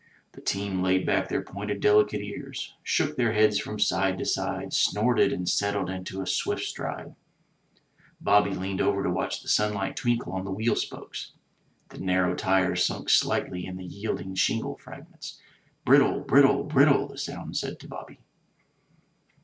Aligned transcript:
The 0.31 0.41
team 0.41 0.81
laid 0.81 1.05
back 1.05 1.29
their 1.29 1.43
pointed 1.43 1.79
delicate 1.79 2.21
ears, 2.21 2.73
shook 2.81 3.15
their 3.17 3.33
heads 3.33 3.59
from 3.59 3.77
side 3.77 4.17
to 4.17 4.25
side, 4.25 4.73
snorted 4.73 5.31
and 5.31 5.47
settled 5.47 5.91
into 5.91 6.23
a 6.23 6.25
swift 6.25 6.63
stride. 6.63 7.13
125 8.17 8.19
MY 8.19 8.23
BOOK 8.23 8.43
HOUSE 8.43 8.49
Bobby 8.51 8.55
leaned 8.67 8.81
over 8.81 9.03
to 9.03 9.11
watch 9.11 9.43
the 9.43 9.47
sunlight 9.47 9.95
twinkle 9.95 10.33
on 10.33 10.43
the 10.43 10.49
wheel 10.51 10.75
spokes. 10.75 11.33
The 11.89 11.99
narrow 11.99 12.33
tires 12.33 12.83
sunk 12.83 13.09
slightly 13.11 13.67
in 13.67 13.77
the 13.77 13.85
yielding 13.85 14.33
shingle 14.33 14.75
fragments. 14.75 15.39
Brittle! 15.85 16.21
Brittle! 16.21 16.63
Brittle! 16.63 17.07
the 17.07 17.19
sound 17.19 17.55
said 17.55 17.79
to 17.79 17.87
Bobby. 17.87 18.17